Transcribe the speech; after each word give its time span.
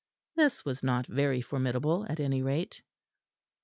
This 0.35 0.65
was 0.65 0.81
not 0.81 1.05
very 1.05 1.43
formidable 1.43 2.07
at 2.09 2.19
any 2.19 2.41
rate. 2.41 2.81